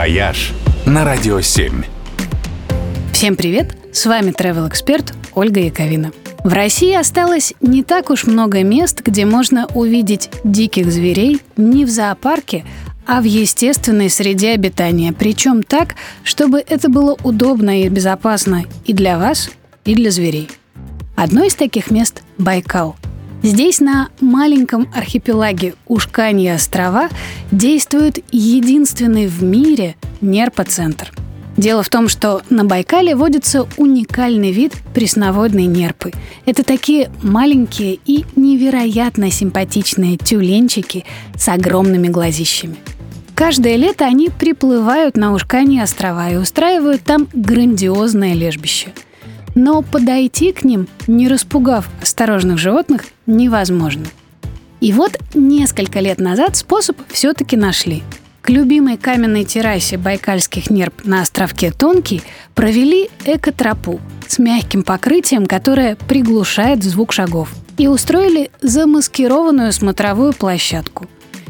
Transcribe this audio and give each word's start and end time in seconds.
«Вояж» 0.00 0.52
на 0.86 1.04
Радио 1.04 1.42
7. 1.42 1.82
Всем 3.12 3.36
привет! 3.36 3.76
С 3.92 4.06
вами 4.06 4.30
travel 4.30 4.66
эксперт 4.66 5.12
Ольга 5.34 5.60
Яковина. 5.60 6.10
В 6.42 6.54
России 6.54 6.94
осталось 6.94 7.52
не 7.60 7.84
так 7.84 8.08
уж 8.08 8.24
много 8.24 8.64
мест, 8.64 9.02
где 9.04 9.26
можно 9.26 9.66
увидеть 9.74 10.30
диких 10.42 10.90
зверей 10.90 11.42
не 11.58 11.84
в 11.84 11.90
зоопарке, 11.90 12.64
а 13.06 13.20
в 13.20 13.24
естественной 13.24 14.08
среде 14.08 14.52
обитания. 14.52 15.12
Причем 15.12 15.62
так, 15.62 15.96
чтобы 16.24 16.64
это 16.66 16.88
было 16.88 17.18
удобно 17.22 17.82
и 17.82 17.88
безопасно 17.90 18.64
и 18.86 18.94
для 18.94 19.18
вас, 19.18 19.50
и 19.84 19.94
для 19.94 20.10
зверей. 20.10 20.48
Одно 21.14 21.44
из 21.44 21.54
таких 21.54 21.90
мест– 21.90 22.22
Байкал. 22.38 22.96
Здесь, 23.42 23.80
на 23.80 24.10
маленьком 24.20 24.88
архипелаге 24.94 25.74
Ушканья 25.86 26.56
острова, 26.56 27.08
действует 27.50 28.18
единственный 28.30 29.28
в 29.28 29.42
мире 29.42 29.96
нерпоцентр. 30.20 31.10
Дело 31.56 31.82
в 31.82 31.88
том, 31.88 32.08
что 32.08 32.42
на 32.50 32.64
Байкале 32.64 33.14
водится 33.16 33.66
уникальный 33.78 34.52
вид 34.52 34.74
пресноводной 34.94 35.64
нерпы. 35.64 36.12
Это 36.44 36.62
такие 36.62 37.10
маленькие 37.22 37.98
и 38.04 38.24
невероятно 38.36 39.30
симпатичные 39.30 40.16
тюленчики 40.18 41.04
с 41.36 41.48
огромными 41.48 42.08
глазищами. 42.08 42.76
Каждое 43.34 43.76
лето 43.76 44.04
они 44.04 44.28
приплывают 44.28 45.16
на 45.16 45.32
Ушканье 45.32 45.82
острова 45.82 46.30
и 46.30 46.36
устраивают 46.36 47.02
там 47.02 47.26
грандиозное 47.32 48.34
лежбище– 48.34 48.92
но 49.54 49.82
подойти 49.82 50.52
к 50.52 50.64
ним, 50.64 50.88
не 51.06 51.28
распугав 51.28 51.88
осторожных 52.02 52.58
животных, 52.58 53.04
невозможно. 53.26 54.06
И 54.80 54.92
вот 54.92 55.18
несколько 55.34 56.00
лет 56.00 56.18
назад 56.18 56.56
способ 56.56 56.96
все-таки 57.08 57.56
нашли. 57.56 58.02
К 58.40 58.48
любимой 58.48 58.96
каменной 58.96 59.44
террасе 59.44 59.98
байкальских 59.98 60.70
нерп 60.70 61.04
на 61.04 61.20
островке 61.20 61.70
Тонкий 61.70 62.22
провели 62.54 63.10
экотропу 63.26 64.00
с 64.26 64.38
мягким 64.38 64.82
покрытием, 64.82 65.46
которое 65.46 65.96
приглушает 65.96 66.82
звук 66.82 67.12
шагов, 67.12 67.52
и 67.76 67.86
устроили 67.86 68.50
замаскированную 68.62 69.72
смотровую 69.72 70.32
площадку. 70.32 71.06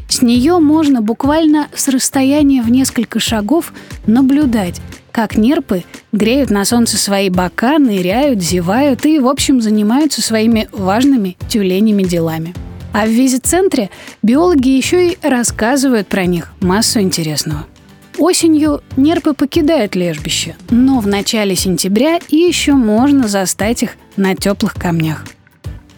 С 0.09 0.23
нее 0.23 0.59
можно 0.59 1.01
буквально 1.01 1.69
с 1.73 1.87
расстояния 1.87 2.63
в 2.63 2.71
несколько 2.71 3.21
шагов 3.21 3.73
наблюдать, 4.07 4.81
как 5.13 5.37
нерпы 5.37 5.85
греют 6.13 6.51
на 6.51 6.65
солнце 6.65 6.97
свои 6.97 7.31
бока, 7.31 7.79
ныряют, 7.79 8.43
зевают 8.43 9.07
и, 9.07 9.19
в 9.19 9.29
общем, 9.29 9.61
занимаются 9.61 10.23
своими 10.23 10.69
важными 10.73 11.37
тюленями 11.49 12.03
делами. 12.03 12.55
А 12.93 13.07
в 13.07 13.11
визит-центре 13.11 13.91
биологи 14.23 14.69
еще 14.69 15.11
и 15.11 15.19
рассказывают 15.23 16.09
про 16.09 16.25
них 16.25 16.53
массу 16.61 17.01
интересного. 17.01 17.67
Осенью 18.19 18.83
нерпы 18.97 19.33
покидают 19.33 19.95
лежбище, 19.95 20.57
но 20.71 21.01
в 21.01 21.07
начале 21.07 21.55
сентября 21.55 22.19
еще 22.29 22.73
можно 22.73 23.29
застать 23.29 23.83
их 23.83 23.91
на 24.17 24.35
теплых 24.35 24.75
камнях. 24.75 25.25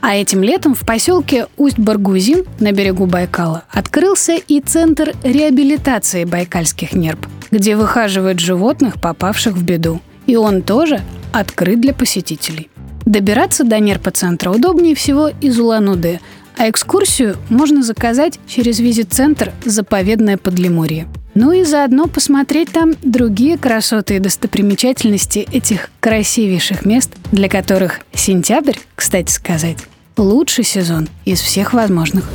А 0.00 0.16
этим 0.16 0.42
летом 0.42 0.74
в 0.74 0.80
поселке 0.80 1.46
Усть-Баргузин 1.56 2.44
на 2.60 2.72
берегу 2.72 3.06
Байкала 3.06 3.64
открылся 3.70 4.34
и 4.34 4.60
центр 4.60 5.14
реабилитации 5.22 6.24
байкальских 6.24 6.92
нерп– 6.92 7.26
где 7.52 7.76
выхаживают 7.76 8.40
животных, 8.40 9.00
попавших 9.00 9.54
в 9.54 9.62
беду. 9.62 10.00
И 10.26 10.34
он 10.34 10.62
тоже 10.62 11.00
открыт 11.32 11.80
для 11.80 11.94
посетителей. 11.94 12.68
Добираться 13.04 13.64
до 13.64 13.78
нерпоцентра 13.78 14.50
удобнее 14.50 14.94
всего 14.94 15.30
из 15.40 15.58
Улан-Удэ, 15.58 16.20
а 16.56 16.68
экскурсию 16.68 17.36
можно 17.48 17.82
заказать 17.82 18.38
через 18.46 18.78
визит-центр 18.80 19.52
«Заповедное 19.64 20.36
Подлиморье». 20.36 21.06
Ну 21.34 21.52
и 21.52 21.64
заодно 21.64 22.08
посмотреть 22.08 22.70
там 22.72 22.94
другие 23.02 23.56
красоты 23.56 24.16
и 24.16 24.18
достопримечательности 24.18 25.46
этих 25.50 25.90
красивейших 26.00 26.84
мест, 26.84 27.10
для 27.32 27.48
которых 27.48 28.00
сентябрь, 28.14 28.76
кстати 28.94 29.32
сказать, 29.32 29.78
лучший 30.18 30.64
сезон 30.64 31.08
из 31.24 31.40
всех 31.40 31.72
возможных. 31.72 32.28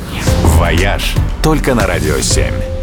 «Вояж» 0.58 1.14
только 1.42 1.74
на 1.74 1.86
«Радио 1.86 2.16
7». 2.16 2.77